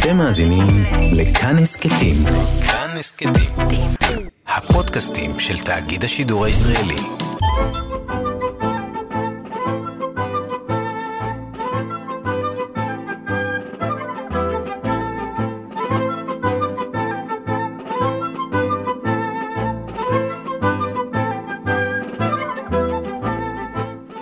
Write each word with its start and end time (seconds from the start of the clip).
אתם 0.00 0.16
מאזינים 0.16 0.66
לכאן 1.12 1.58
הסכתים. 1.58 2.16
כאן 2.66 2.90
הסכתים. 2.98 3.32
הפודקאסטים 4.46 5.30
של 5.38 5.58
תאגיד 5.64 6.04
השידור 6.04 6.44
הישראלי. 6.44 6.96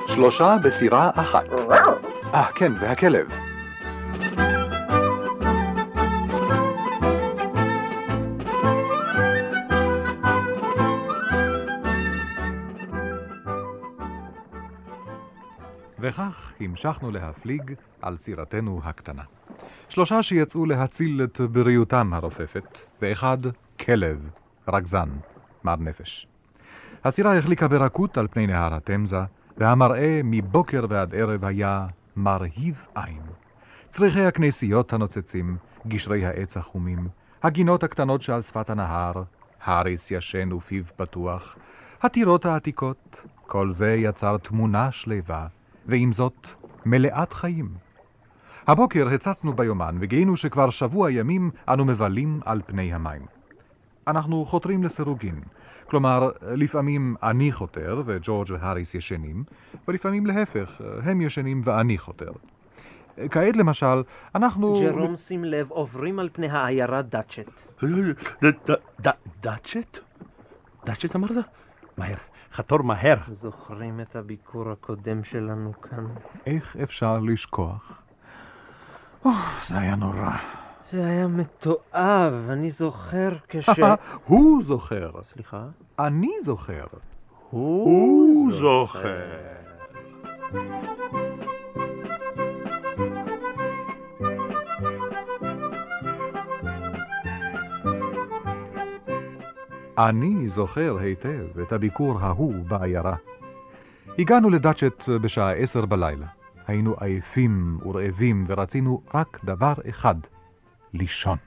שלושה 0.09 0.57
בסירה 0.63 1.11
אחת. 1.15 1.45
אה, 2.35 2.47
כן, 2.55 2.73
והכלב. 2.81 3.48
המשכנו 16.61 17.11
להפליג 17.11 17.75
על 18.03 18.17
סירתנו 18.17 18.81
הקטנה. 18.85 19.23
שלושה 19.89 20.23
שיצאו 20.23 20.67
להציל 20.67 21.23
את 21.25 21.41
בריאותם 21.41 22.15
הרופפת, 22.15 22.79
ואחד 23.03 23.39
כלב, 23.81 24.31
רגזן, 24.69 25.09
מר 25.65 25.77
נפש. 25.77 26.27
הסירה 27.05 27.39
החליקה 27.39 27.69
ברכות 27.69 28.19
על 28.19 28.29
פני 28.31 28.47
נהר 28.47 28.75
התמזה, 28.75 29.21
והמראה 29.57 30.21
מבוקר 30.25 30.87
ועד 30.89 31.15
ערב 31.15 31.45
היה 31.45 31.87
מרהיב 32.17 32.87
עין. 32.95 33.23
צריכי 33.89 34.21
הכנסיות 34.21 34.93
הנוצצים, 34.93 35.57
גשרי 35.87 36.27
העץ 36.27 36.57
החומים, 36.57 37.09
הגינות 37.43 37.85
הקטנות 37.85 38.23
שעל 38.23 38.43
שפת 38.43 38.71
הנהר, 38.71 39.23
האריס 39.65 40.11
ישן 40.11 40.53
ופיו 40.53 40.85
פתוח, 40.97 41.57
הטירות 42.03 42.47
העתיקות, 42.47 43.25
כל 43.47 43.73
זה 43.73 43.95
יצר 43.95 44.37
תמונה 44.37 44.93
שלווה, 44.93 45.47
ועם 45.89 46.13
זאת 46.13 46.47
מלאת 46.87 47.33
חיים. 47.33 47.69
הבוקר 48.67 49.09
הצצנו 49.09 49.53
ביומן 49.53 49.97
וגילינו 50.01 50.37
שכבר 50.37 50.71
שבוע 50.71 51.11
ימים 51.11 51.51
אנו 51.69 51.85
מבלים 51.85 52.41
על 52.45 52.61
פני 52.67 52.95
המים. 52.95 53.23
אנחנו 54.07 54.45
חותרים 54.45 54.83
לסירוגין, 54.83 55.41
כלומר, 55.87 56.31
לפעמים 56.43 57.17
אני 57.23 57.53
חותר 57.53 58.03
וג'ורג' 58.07 58.49
והאריס 58.51 58.95
ישנים, 58.95 59.45
ולפעמים 59.89 60.27
להפך, 60.27 60.81
הם 61.03 61.21
ישנים 61.21 61.61
ואני 61.65 61.99
חותר. 61.99 62.33
כעת 63.31 63.57
למשל, 63.57 64.03
אנחנו... 64.35 64.81
ג'רום, 64.81 65.17
שים 65.17 65.45
לב, 65.45 65.71
עוברים 65.71 66.19
על 66.19 66.29
פני 66.33 66.49
העיירה 66.49 67.03
דאצ'ט. 67.03 67.83
דאצ'ט? 69.43 69.99
דאצ'ט 70.87 71.17
אמרת? 71.17 71.31
מהר, 71.99 72.17
חתור 72.53 72.83
מהר. 72.83 73.17
זוכרים 73.31 74.01
את 74.01 74.17
הביקור 74.17 74.71
הקודם 74.71 75.25
שלנו 75.25 75.73
כאן? 75.83 76.07
איך 76.47 76.77
אפשר 76.83 77.19
לשכוח? 77.19 78.03
או, 79.25 79.31
זה 79.69 79.79
היה 79.79 79.97
נורא. 79.97 80.31
זה 80.91 81.07
היה 81.07 81.27
מתועב, 81.29 82.33
אני 82.51 82.71
זוכר 82.71 83.29
כש... 83.49 83.69
הוא 84.25 84.63
זוכר. 84.63 85.11
סליחה? 85.25 85.65
אני 85.99 86.33
זוכר. 86.43 86.85
הוא 87.51 88.53
זוכר. 88.53 89.19
אני 99.99 100.49
זוכר 100.49 100.97
היטב 101.01 101.61
את 101.63 101.73
הביקור 101.73 102.19
ההוא 102.21 102.55
בעיירה. 102.65 103.17
הגענו 104.19 104.51
לדאצ'ט 104.51 105.09
בשעה 105.09 105.53
עשר 105.53 105.87
בלילה. 105.87 106.27
היינו 106.67 106.95
עייפים 107.01 107.79
ורעבים 107.83 108.45
ורצינו 108.47 109.03
רק 109.15 109.41
דבר 109.45 109.73
אחד, 109.89 110.15
לישון. 110.95 111.39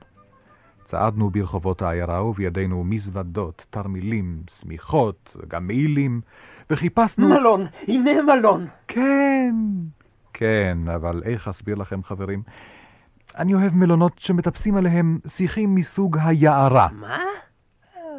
צעדנו 0.84 1.30
ברחובות 1.30 1.82
העיירה 1.82 2.26
ובידינו 2.26 2.84
מזוודות, 2.84 3.66
תרמילים, 3.70 4.44
שמיכות, 4.50 5.36
גם 5.48 5.68
מעילים, 5.68 6.22
וחיפשנו... 6.70 7.30
מלון! 7.30 7.66
הנה 7.88 8.12
מלון! 8.22 8.68
כן, 8.88 9.56
כן, 10.34 10.78
אבל 10.96 11.22
איך 11.26 11.48
אסביר 11.48 11.76
לכם, 11.76 12.04
חברים? 12.04 12.44
אני 13.38 13.54
אוהב 13.54 13.76
מלונות 13.76 14.20
שמטפסים 14.20 14.76
עליהם 14.76 15.20
שיחים 15.28 15.76
מסוג 15.76 16.18
היערה. 16.22 16.88
מה? 16.92 17.18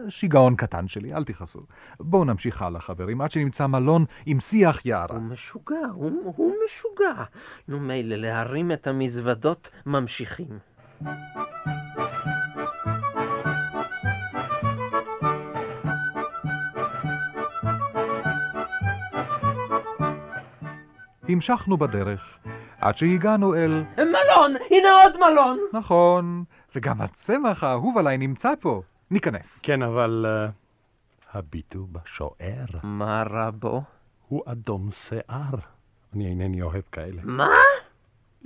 שיגעון 0.08 0.56
קטן 0.56 0.88
שלי, 0.88 1.14
אל 1.14 1.24
תכעסו. 1.24 1.60
בואו 2.00 2.24
נמשיך 2.24 2.62
הלאה, 2.62 2.80
חברים, 2.80 3.20
עד 3.20 3.30
שנמצא 3.30 3.66
מלון 3.66 4.04
עם 4.26 4.40
שיח 4.40 4.86
יערה. 4.86 5.16
הוא 5.16 5.22
משוגע, 5.22 5.86
הוא, 5.94 6.32
הוא 6.36 6.54
משוגע. 6.64 7.24
נו 7.68 7.80
מילא, 7.80 8.16
להרים 8.16 8.72
את 8.72 8.86
המזוודות 8.86 9.70
ממשיכים. 9.86 10.58
המשכנו 21.28 21.76
בדרך, 21.76 22.38
עד 22.80 22.96
שהגענו 22.96 23.54
אל... 23.54 23.84
מלון! 23.96 24.54
הנה 24.70 24.88
עוד 25.02 25.16
מלון! 25.16 25.58
נכון, 25.72 26.44
וגם 26.76 27.00
הצמח 27.00 27.64
האהוב 27.64 27.98
עליי 27.98 28.18
נמצא 28.18 28.52
פה. 28.60 28.82
ניכנס. 29.12 29.60
כן, 29.62 29.82
אבל 29.82 30.26
uh, 30.48 30.52
הביטו 31.32 31.86
בשוער. 31.92 32.66
מה 32.82 33.22
רע 33.30 33.50
בו? 33.50 33.82
הוא 34.28 34.42
אדום 34.46 34.90
שיער. 34.90 35.54
אני 36.14 36.26
אינני 36.26 36.62
אוהב 36.62 36.82
כאלה. 36.92 37.22
מה? 37.24 37.48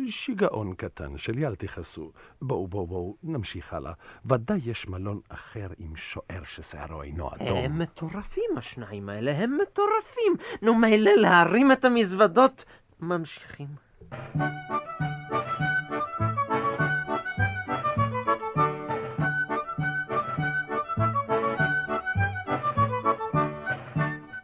שיגעון 0.09 0.75
קטן 0.75 1.19
שלי, 1.19 1.47
אל 1.47 1.55
תכעסו. 1.55 2.13
בואו, 2.43 2.69
בואו, 2.69 2.87
בואו, 2.87 3.17
נמשיך 3.23 3.73
הלאה. 3.73 3.93
ודאי 4.27 4.61
יש 4.65 4.89
מלון 4.89 5.21
אחר 5.29 5.69
עם 5.79 5.97
שוער 5.97 6.45
ששערו 6.45 7.03
אינו 7.03 7.35
אדום. 7.35 7.59
הם 7.59 7.79
מטורפים, 7.79 8.51
השניים 8.57 9.09
האלה, 9.09 9.33
הם 9.33 9.59
מטורפים. 9.63 10.59
נו, 10.63 10.75
מילא 10.75 11.11
להרים 11.17 11.73
את 11.73 11.85
המזוודות. 11.85 12.65
ממשיכים. 13.01 13.69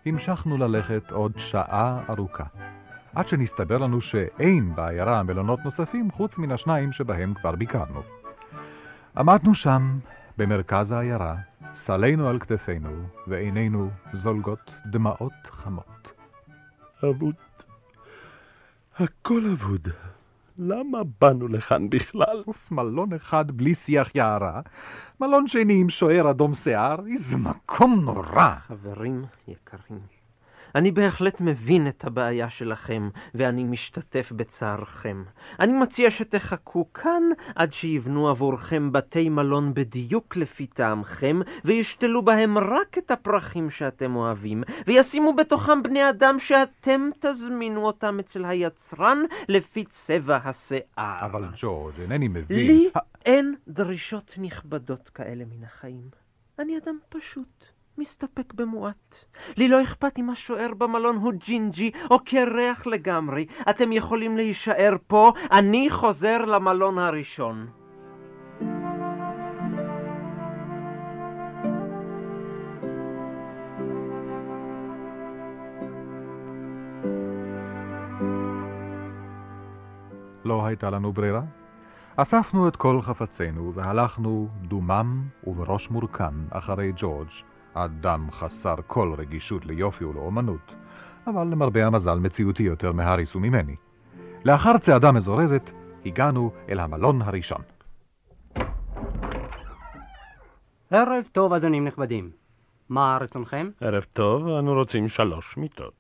המשכנו 0.07 0.59
ללכת 0.59 1.11
עוד 1.11 1.33
שעה 1.37 2.03
ארוכה, 2.09 2.45
עד 3.15 3.29
שנסתבר 3.29 3.79
לנו 3.79 4.01
שאין 4.01 4.75
בעיירה 4.75 5.23
מלונות 5.23 5.59
נוספים 5.65 6.11
חוץ 6.11 6.39
מן 6.39 6.53
השניים 6.53 6.93
שבהם 6.93 7.35
כבר 7.35 7.53
ביקרנו. 7.53 8.03
עמדנו 9.17 9.55
שם, 9.55 9.99
במרכז 10.39 10.93
העיירה, 10.93 11.37
סלינו 11.75 12.29
על 12.29 12.39
כתפינו, 12.39 12.91
ועינינו 13.27 13.91
זולגות 14.13 14.71
דמעות 14.87 15.33
חמות. 15.51 16.13
אבוד. 17.11 17.35
הכל 18.99 19.43
אבוד. 19.53 19.89
למה 20.59 20.99
באנו 21.21 21.49
לכאן 21.49 21.91
בכלל? 21.91 22.43
אוף, 22.47 22.73
מלון 22.73 23.13
אחד 23.13 23.51
בלי 23.51 23.75
שיח 23.75 24.15
יערה, 24.15 24.61
מלון 25.23 25.47
שני 25.47 25.81
עם 25.81 25.89
שוער 25.89 26.31
אדום 26.31 26.55
שיער, 26.55 26.97
איזה 27.07 27.37
מקום 27.37 28.01
נורא. 28.05 28.55
חברים 28.67 29.25
יקרים, 29.49 30.01
אני 30.75 30.91
בהחלט 30.91 31.41
מבין 31.41 31.89
את 31.89 32.05
הבעיה 32.05 32.51
שלכם, 32.51 33.09
ואני 33.35 33.65
משתתף 33.65 34.33
בצערכם. 34.37 35.25
אני 35.61 35.73
מציע 35.73 36.11
שתחכו 36.11 36.93
כאן 36.93 37.23
עד 37.55 37.73
שיבנו 37.73 38.29
עבורכם 38.29 38.93
בתי 38.93 39.29
מלון 39.29 39.75
בדיוק 39.75 40.37
לפי 40.37 40.67
טעמכם, 40.67 41.41
וישתלו 41.65 42.23
בהם 42.23 42.59
רק 42.59 42.99
את 42.99 43.11
הפרחים 43.11 43.71
שאתם 43.71 44.17
אוהבים, 44.17 44.63
וישימו 44.87 45.33
בתוכם 45.33 45.83
בני 45.83 46.09
אדם 46.11 46.39
שאתם 46.39 47.11
תזמינו 47.21 47.87
אותם 47.87 48.19
אצל 48.19 48.45
היצרן 48.45 49.23
לפי 49.49 49.85
צבע 49.85 50.39
השיער. 50.45 51.27
אבל 51.27 51.45
ג'ורג', 51.55 52.01
אינני 52.01 52.29
מבין. 52.29 52.67
לי 52.67 52.91
אין 53.25 53.55
דרישות 53.69 54.35
נכבדות 54.39 55.09
כאלה 55.09 55.45
מן 55.45 55.65
החיים. 55.65 56.09
אני 56.59 56.79
אדם 56.79 56.99
פשוט. 57.09 57.72
מסתפק 57.99 58.55
במועט. 58.55 59.15
לי 59.57 59.69
לא 59.69 59.83
אכפת 59.83 60.19
אם 60.19 60.31
השוער 60.31 60.75
במלון 60.79 61.17
הוא 61.17 61.33
ג'ינג'י 61.33 61.91
או 62.11 62.19
קרח 62.25 62.87
לגמרי. 62.87 63.47
אתם 63.71 63.93
יכולים 63.93 64.37
להישאר 64.37 64.97
פה, 65.07 65.33
אני 65.53 65.91
חוזר 65.91 66.45
למלון 66.45 66.99
הראשון. 66.99 67.67
לא 80.45 80.67
הייתה 80.67 80.91
לנו 80.91 81.13
ברירה. 81.13 81.43
אספנו 82.17 82.69
את 82.69 82.77
כל 82.77 83.03
חפצינו 83.03 83.75
והלכנו 83.75 84.49
דומם 84.63 85.23
ובראש 85.45 85.91
מורכן 85.91 86.35
אחרי 86.51 86.93
ג'ורג', 86.97 87.29
אדם 87.75 88.31
חסר 88.31 88.75
כל 88.87 89.15
רגישות 89.19 89.67
ליופי 89.67 90.05
ולאומנות, 90.05 90.75
אבל 91.27 91.47
למרבה 91.47 91.87
המזל 91.87 92.19
מציאותי 92.19 92.63
יותר 92.63 92.93
מהריס 92.93 93.37
וממני. 93.37 93.77
לאחר 94.45 94.79
צעדה 94.79 95.13
מזורזת, 95.13 95.71
הגענו 96.07 96.53
אל 96.69 96.79
המלון 96.79 97.23
הראשון. 97.23 97.63
ערב 100.91 101.29
טוב, 101.33 101.53
אדונים 101.53 101.85
נכבדים. 101.85 102.31
מה 102.89 103.19
רצונכם? 103.21 103.71
ערב 103.81 104.07
טוב, 104.13 104.49
אנו 104.49 104.75
רוצים 104.75 105.09
שלוש 105.09 105.57
מיטות. 105.57 105.93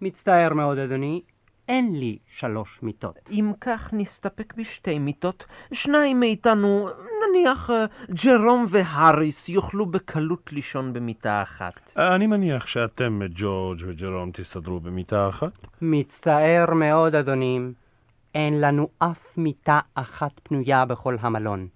מצטער 0.00 0.54
מאוד, 0.54 0.78
אדוני, 0.78 1.22
אין 1.68 1.96
לי 1.96 2.18
שלוש 2.26 2.82
מיטות. 2.82 3.30
אם 3.30 3.52
כך 3.60 3.90
נסתפק 3.92 4.54
בשתי 4.56 4.98
מיטות, 4.98 5.46
שניים 5.72 6.20
מאיתנו, 6.20 6.88
נניח 7.34 7.70
אה, 7.70 7.86
ג'רום 8.24 8.66
והאריס, 8.68 9.48
יוכלו 9.48 9.86
בקלות 9.86 10.52
לישון 10.52 10.92
במיטה 10.92 11.42
אחת. 11.42 11.92
אני 11.96 12.26
מניח 12.26 12.66
שאתם, 12.66 13.20
ג'ורג' 13.30 13.80
וג'רום, 13.86 14.30
תסתדרו 14.30 14.80
במיטה 14.80 15.28
אחת? 15.28 15.52
מצטער 15.82 16.74
מאוד, 16.74 17.14
אדונים. 17.14 17.72
אין 18.34 18.60
לנו 18.60 18.88
אף 18.98 19.38
מיטה 19.38 19.80
אחת 19.94 20.40
פנויה 20.42 20.84
בכל 20.84 21.16
המלון. 21.20 21.68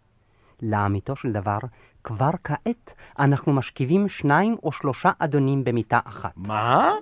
לאמיתו 0.62 1.16
של 1.16 1.32
דבר, 1.32 1.58
כבר 2.04 2.30
כעת 2.44 2.94
אנחנו 3.18 3.52
משכיבים 3.52 4.08
שניים 4.08 4.56
או 4.62 4.72
שלושה 4.72 5.10
אדונים 5.18 5.64
במיטה 5.64 6.00
אחת. 6.04 6.32
מה? 6.36 6.92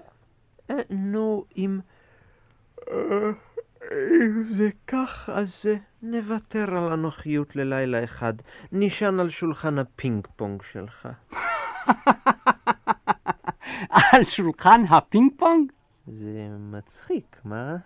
אה, 0.70 0.76
נו, 0.90 1.44
אם... 1.56 1.80
אם 3.92 4.44
זה 4.44 4.70
כך, 4.86 5.30
אז 5.32 5.66
אה, 5.68 5.74
נוותר 6.02 6.76
על 6.76 6.92
הנוחיות 6.92 7.56
ללילה 7.56 8.04
אחד. 8.04 8.34
נשען 8.72 9.20
על 9.20 9.30
שולחן 9.30 9.78
הפינג 9.78 10.26
פונג 10.36 10.62
שלך. 10.62 11.08
על 14.12 14.24
שולחן 14.24 14.82
הפינג 14.88 15.32
פונג? 15.36 15.72
זה 16.06 16.48
מצחיק, 16.58 17.36
מה? 17.44 17.76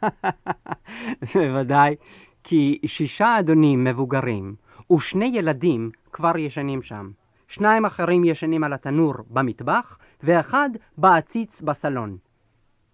בוודאי, 1.34 1.96
כי 2.44 2.80
שישה 2.86 3.38
אדונים 3.38 3.84
מבוגרים 3.84 4.54
ושני 4.92 5.32
ילדים 5.34 5.90
כבר 6.12 6.38
ישנים 6.38 6.82
שם. 6.82 7.10
שניים 7.48 7.84
אחרים 7.84 8.24
ישנים 8.24 8.64
על 8.64 8.72
התנור 8.72 9.14
במטבח, 9.30 9.98
ואחד 10.22 10.70
בעציץ 10.98 11.62
בסלון. 11.62 12.16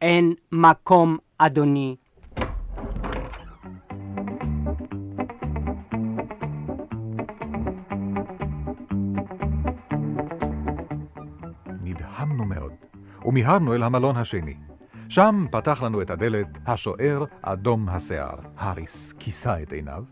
אין 0.01 0.35
מקום, 0.53 1.19
אדוני. 1.39 1.97
ומיהרנו 13.27 13.75
אל 13.75 13.83
המלון 13.83 14.17
השני. 14.17 14.55
שם 15.09 15.47
פתח 15.51 15.83
לנו 15.83 16.03
את 16.03 16.11
הדלת 16.11 16.47
השוער 16.67 17.25
אדום 17.43 17.89
השיער. 17.89 18.35
האריס 18.59 19.13
כיסה 19.19 19.63
את 19.63 19.73
עיניו, 19.73 20.03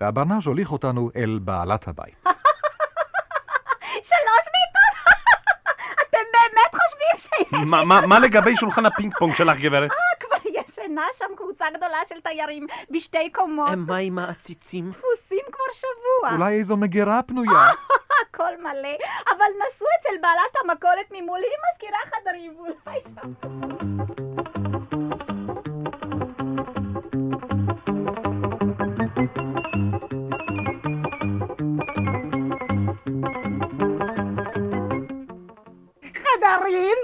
והברנז' 0.00 0.46
הוליך 0.46 0.72
אותנו 0.72 1.10
אל 1.16 1.38
בעלת 1.42 1.88
הבית. 1.88 2.14
שלוש 4.10 4.44
מיטות? 4.54 5.14
אתם 6.08 6.18
באמת 6.32 6.74
חושבים 6.74 7.18
שיש... 7.18 7.68
מה- 7.70 7.84
מה 7.84 8.06
מה 8.06 8.18
לגבי 8.18 8.56
שולחן 8.56 8.86
הפינג 8.86 9.14
פונג 9.18 9.34
שלך, 9.34 9.58
גברת? 9.58 9.90
כבר 10.20 10.50
ישנה 10.60 11.02
שם 11.18 11.24
קבוצה 11.36 11.64
גדולה 11.76 11.98
של 12.08 12.20
תיירים 12.20 12.66
בשתי 12.90 13.30
קומות. 13.32 13.68
אה, 13.68 13.76
מה 13.76 13.96
עם 13.96 14.18
העציצים? 14.18 14.90
תפוסים 14.90 15.44
כבר 15.52 15.64
שבוע. 15.72 16.32
אולי 16.36 16.58
איזו 16.58 16.76
מגירה 16.76 17.20
פנויה? 17.22 17.50
הכל 18.34 18.56
מלא. 18.62 18.96
אבל 19.30 19.50
נסו 19.58 19.84
אצל 20.00 20.16
בעלת 20.22 20.56
המכולת 20.62 21.06
ממול, 21.10 21.40
היא 21.40 21.58
משכירה 21.72 21.98
חדרים. 22.04 22.56
אולי 22.58 23.00
שם. 23.00 23.32
חדרים 36.14 36.98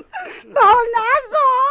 בעונה 0.45 1.09
זו! 1.31 1.70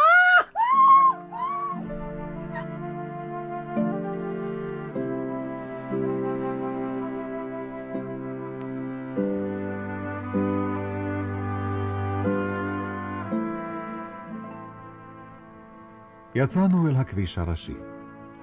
יצאנו 16.42 16.88
אל 16.88 16.96
הכביש 16.96 17.38
הראשי. 17.38 17.74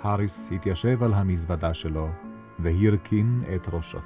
האריס 0.01 0.51
התיישב 0.51 1.03
על 1.03 1.13
המזוודה 1.13 1.73
שלו 1.73 2.09
והרכין 2.59 3.43
את 3.55 3.67
ראשו. 3.73 3.97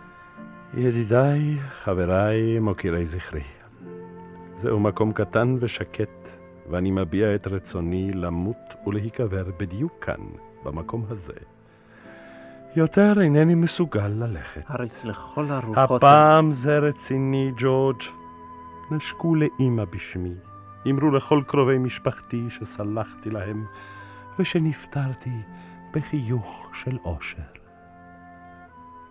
ידידיי, 0.73 1.57
חבריי, 1.69 2.59
מוקירי 2.59 3.05
זכרי. 3.05 3.41
זהו 4.55 4.79
מקום 4.79 5.13
קטן 5.13 5.55
ושקט, 5.59 6.27
ואני 6.69 6.91
מביע 6.91 7.35
את 7.35 7.47
רצוני 7.47 8.11
למות 8.13 8.73
ולהיקבר 8.87 9.43
בדיוק 9.59 9.93
כאן, 10.01 10.21
במקום 10.63 11.05
הזה. 11.09 11.33
יותר 12.75 13.21
אינני 13.21 13.55
מסוגל 13.55 14.07
ללכת. 14.07 14.63
האריס 14.67 15.05
לכל 15.05 15.45
הרוחות... 15.51 16.03
הפעם 16.03 16.51
זה 16.51 16.79
רציני, 16.79 17.51
ג'ורג'. 17.57 18.01
נשקו 18.91 19.35
לאימא 19.35 19.85
בשמי. 19.85 20.50
אמרו 20.89 21.11
לכל 21.11 21.41
קרובי 21.47 21.77
משפחתי 21.77 22.45
שסלחתי 22.49 23.29
להם, 23.29 23.65
ושנפטרתי 24.39 25.41
בחיוך 25.93 26.69
של 26.73 26.97
אושר. 27.05 27.41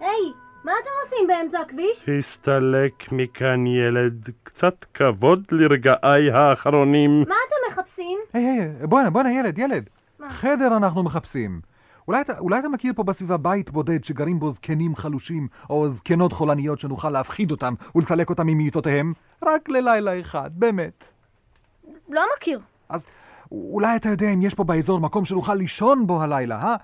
היי, 0.00 0.32
מה 0.64 0.72
אתם 0.82 0.90
עושים 1.04 1.26
באמצע 1.26 1.60
הכביש? 1.60 2.08
הסתלק 2.08 3.12
מכאן 3.12 3.66
ילד, 3.66 4.28
קצת 4.42 4.84
כבוד 4.94 5.44
לרגעיי 5.52 6.30
האחרונים. 6.30 7.24
מה 7.28 7.34
אתם 7.48 7.72
מחפשים? 7.72 8.18
היי, 8.32 8.44
היי, 8.44 8.86
בואנה, 8.86 9.10
בואנה, 9.10 9.32
ילד, 9.32 9.58
ילד. 9.58 9.90
חדר 10.28 10.76
אנחנו 10.76 11.02
מחפשים. 11.02 11.60
אולי 12.08 12.20
אתה, 12.20 12.38
אולי 12.38 12.58
אתה 12.58 12.68
מכיר 12.68 12.92
פה 12.96 13.02
בסביבה 13.02 13.36
בית 13.36 13.70
בודד 13.70 14.04
שגרים 14.04 14.38
בו 14.38 14.50
זקנים 14.50 14.96
חלושים, 14.96 15.48
או 15.70 15.88
זקנות 15.88 16.32
חולניות 16.32 16.78
שנוכל 16.78 17.10
להפחיד 17.10 17.50
אותם 17.50 17.74
ולסלק 17.94 18.30
אותם 18.30 18.46
ממיטותיהם? 18.46 19.12
רק 19.44 19.68
ללילה 19.68 20.20
אחד, 20.20 20.50
באמת. 20.54 21.19
לא 22.12 22.22
מכיר. 22.36 22.60
אז 22.88 23.06
אולי 23.52 23.96
אתה 23.96 24.08
יודע 24.08 24.30
אם 24.30 24.42
יש 24.42 24.54
פה 24.54 24.64
באזור 24.64 25.00
מקום 25.00 25.24
שנוכל 25.24 25.54
לישון 25.54 26.06
בו 26.06 26.22
הלילה, 26.22 26.56
אה? 26.62 26.76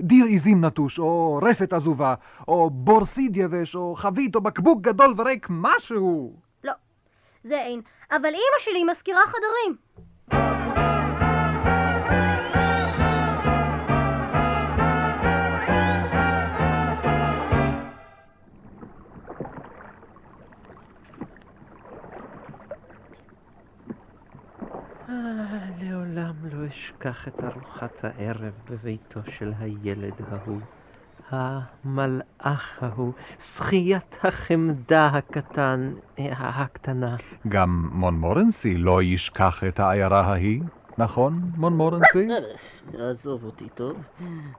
דיר 0.00 0.24
עיזים 0.24 0.64
נטוש, 0.64 0.98
או 0.98 1.40
רפת 1.42 1.72
עזובה, 1.72 2.14
או 2.48 2.70
בורסיד 2.70 3.36
יבש, 3.36 3.74
או 3.74 3.94
חבית, 3.94 4.34
או 4.34 4.40
בקבוק 4.40 4.80
גדול 4.80 5.14
וריק, 5.16 5.46
משהו. 5.50 6.36
לא, 6.64 6.72
זה 7.42 7.58
אין. 7.58 7.80
אבל 8.10 8.26
אימא 8.26 8.58
שלי 8.58 8.84
מזכירה 8.84 9.22
חדרים. 9.26 10.61
אשכח 27.02 27.28
את 27.28 27.44
ארוחת 27.44 28.00
הערב 28.04 28.52
בביתו 28.70 29.20
של 29.38 29.52
הילד 29.58 30.12
ההוא. 30.30 30.60
המלאך 31.30 32.82
ההוא, 32.82 33.12
שחיית 33.38 34.18
החמדה 34.24 35.06
הקטן, 35.06 35.92
אה, 36.18 36.32
הקטנה. 36.38 37.16
גם 37.48 37.88
מונמורנסי 37.92 38.76
לא 38.76 39.02
ישכח 39.02 39.64
את 39.64 39.80
העיירה 39.80 40.20
ההיא, 40.20 40.62
נכון, 40.98 41.40
מונמורנסי? 41.56 42.28
עזוב 42.98 43.44
אותי, 43.44 43.68
טוב? 43.74 43.96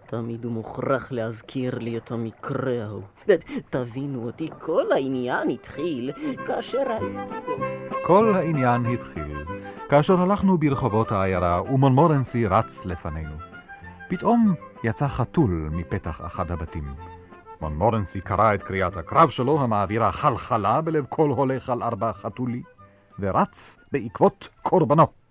תמיד 0.06 0.44
הוא 0.44 0.52
מוכרח 0.52 1.12
להזכיר 1.12 1.80
לי 1.80 1.98
את 1.98 2.12
המקרה 2.12 2.84
ההוא. 2.84 3.04
תבינו 3.70 4.26
אותי, 4.26 4.50
כל 4.60 4.92
העניין 4.92 5.50
התחיל 5.50 6.12
כאשר 6.48 6.92
הייתי... 6.92 7.36
כל 8.06 8.36
העניין 8.36 8.86
התחיל 8.86 9.53
כאשר 9.94 10.22
הלכנו 10.22 10.58
ברחובות 10.58 11.12
העיירה 11.12 11.62
ומונמורנסי 11.74 12.48
רץ 12.48 12.86
לפנינו. 12.86 13.36
פתאום 14.10 14.54
יצא 14.84 15.08
חתול 15.08 15.70
מפתח 15.72 16.22
אחד 16.26 16.52
הבתים. 16.52 16.84
מונמורנסי 17.62 18.22
קרא 18.22 18.54
את 18.54 18.64
קריאת 18.64 18.98
הקרב 18.98 19.30
שלו 19.30 19.62
המעבירה 19.62 20.12
חלחלה 20.12 20.82
בלב 20.82 21.06
כל 21.10 21.30
הולך 21.30 21.70
על 21.70 21.84
ארבע 21.84 22.14
חתולי, 22.14 22.62
ורץ 23.20 23.78
בעקבות 23.92 24.50
קורבנו. 24.62 25.23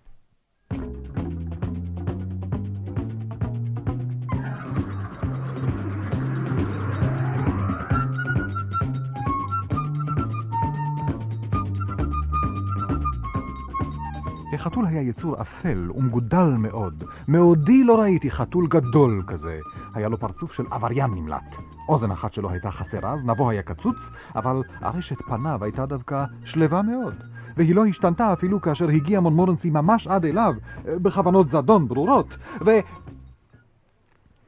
החתול 14.63 14.87
היה 14.87 15.01
יצור 15.01 15.41
אפל 15.41 15.91
ומגודל 15.95 16.55
מאוד. 16.59 17.05
מעודי 17.29 17.85
לא 17.85 18.01
ראיתי 18.01 18.31
חתול 18.31 18.67
גדול 18.67 19.23
כזה. 19.27 19.59
היה 19.95 20.09
לו 20.09 20.19
פרצוף 20.19 20.53
של 20.53 20.65
עבריין 20.71 21.11
נמלט. 21.11 21.57
אוזן 21.89 22.11
אחת 22.11 22.33
שלו 22.33 22.51
הייתה 22.51 22.71
חסרה, 22.71 23.17
זנבו 23.17 23.51
היה 23.51 23.63
קצוץ, 23.63 24.11
אבל 24.37 24.63
ארשת 24.83 25.23
פניו 25.23 25.65
הייתה 25.65 25.87
דווקא 25.87 26.25
שלווה 26.45 26.83
מאוד. 26.83 27.15
והיא 27.57 27.75
לא 27.75 27.87
השתנתה 27.87 28.33
אפילו 28.33 28.61
כאשר 28.61 28.89
הגיע 28.89 29.21
מונמורנסי 29.21 29.71
ממש 29.71 30.07
עד 30.07 30.25
אליו, 30.25 30.55
בכוונות 30.85 31.49
זדון 31.49 31.89
ברורות, 31.89 32.37
ו... 32.67 32.71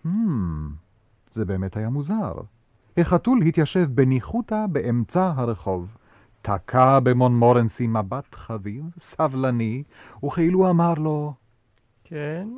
Hmm, 0.07 0.09
זה 1.31 1.45
באמת 1.45 1.77
היה 1.77 1.89
מוזר. 1.89 2.33
החתול 2.97 3.43
התיישב 3.43 3.87
בניחותא 3.95 4.67
באמצע 4.73 5.33
הרחוב. 5.37 5.97
תקע 6.45 7.01
במונמורנסי 7.01 7.87
מבט 7.87 8.35
חביב, 8.35 8.85
סבלני, 8.99 9.83
וכאילו 10.25 10.71
אמר 10.71 10.95
לו, 10.95 11.33
כן? 12.05 12.49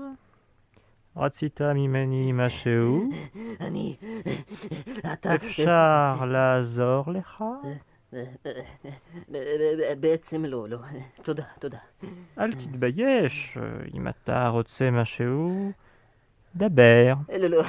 רצית 1.17 1.61
ממני 1.61 2.33
משהו? 2.35 3.11
אני... 3.61 3.97
אתה... 5.13 5.35
אפשר 5.35 6.25
לעזור 6.27 7.05
לך? 7.13 7.45
בעצם 10.01 10.45
לא, 10.45 10.69
לא. 10.69 10.79
תודה, 11.23 11.45
תודה. 11.59 11.79
אל 12.39 12.53
תתבייש, 12.53 13.59
אם 13.95 14.09
אתה 14.09 14.49
רוצה 14.49 14.91
משהו, 14.91 15.73
דבר. 16.57 17.13
לא, 17.39 17.49
לא, 17.49 17.63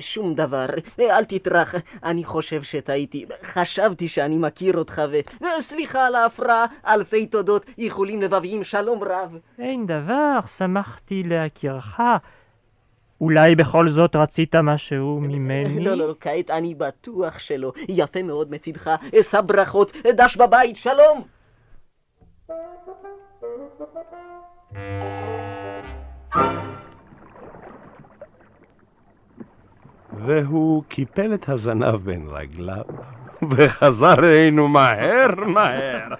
שום 0.00 0.34
דבר. 0.34 0.66
אל 1.00 1.24
תטרח, 1.24 1.74
אני 2.04 2.24
חושב 2.24 2.62
שטעיתי. 2.62 3.26
חשבתי 3.42 4.08
שאני 4.08 4.36
מכיר 4.38 4.78
אותך 4.78 5.02
ו... 5.12 5.44
סליחה 5.60 6.06
על 6.06 6.14
ההפרעה, 6.14 6.66
אלפי 6.86 7.26
תודות, 7.26 7.66
איחולים 7.78 8.22
לבביים, 8.22 8.64
שלום 8.64 9.02
רב. 9.02 9.38
אין 9.58 9.86
דבר, 9.86 10.38
שמחתי 10.46 11.22
להכירך. 11.22 12.00
אולי 13.20 13.54
בכל 13.54 13.88
זאת 13.88 14.16
רצית 14.16 14.54
משהו 14.56 15.20
ממני? 15.20 15.84
לא, 15.84 15.94
לא, 15.94 16.08
לא, 16.08 16.14
כעת 16.20 16.50
אני 16.50 16.74
בטוח 16.74 17.38
שלא. 17.38 17.72
יפה 17.88 18.22
מאוד 18.22 18.50
מצידך. 18.50 18.90
אשא 19.20 19.40
ברכות, 19.40 19.92
דש 20.16 20.36
בבית, 20.36 20.76
שלום! 20.76 21.24
והוא 30.26 30.82
קיפל 30.88 31.34
את 31.34 31.48
הזנב 31.48 31.96
בין 31.96 32.28
רגליו, 32.28 32.84
וחזר 33.50 34.18
אלינו 34.18 34.68
מהר 34.68 35.34
מהר. 35.46 36.14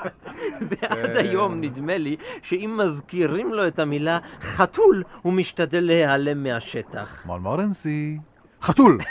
ועד 0.68 1.16
היום 1.16 1.60
נדמה 1.60 1.98
לי 1.98 2.16
שאם 2.42 2.78
מזכירים 2.82 3.54
לו 3.54 3.66
את 3.66 3.78
המילה 3.78 4.18
חתול, 4.40 5.02
הוא 5.22 5.32
משתדל 5.32 5.80
להיעלם 5.80 6.42
מהשטח. 6.42 7.22
מונמורנסי, 7.26 8.18
חתול! 8.62 8.98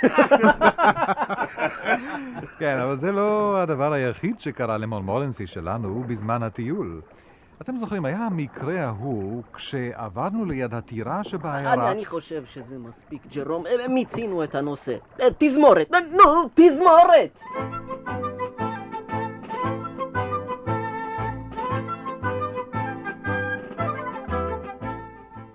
כן, 2.59 2.77
אבל 2.77 2.95
זה 2.95 3.11
לא 3.11 3.57
הדבר 3.61 3.93
היחיד 3.93 4.39
שקרה 4.39 4.77
למונמורנסי 4.77 5.47
שלנו 5.47 6.03
בזמן 6.07 6.43
הטיול. 6.43 7.01
אתם 7.61 7.77
זוכרים, 7.77 8.05
היה 8.05 8.17
המקרה 8.17 8.85
ההוא 8.85 9.43
כשעברנו 9.53 10.45
ליד 10.45 10.73
הטירה 10.73 11.23
שבעיירה... 11.23 11.73
אני, 11.73 11.91
אני 11.91 12.05
חושב 12.05 12.45
שזה 12.45 12.77
מספיק, 12.77 13.21
ג'רום. 13.35 13.63
מיצינו 13.89 14.43
את 14.43 14.55
הנושא. 14.55 14.95
אה, 15.21 15.27
תזמורת! 15.37 15.93
אה, 15.93 15.99
נו, 16.11 16.49
תזמורת! 16.53 17.41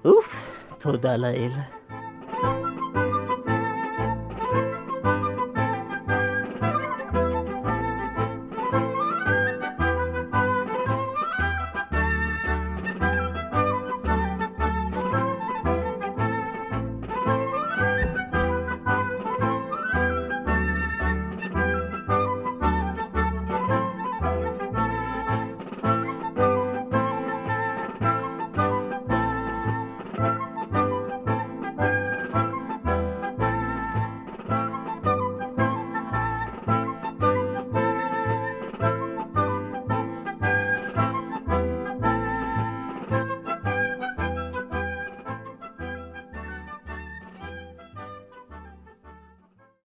אוף, 0.05 0.51
תודה 0.79 1.17
לאל. 1.17 1.53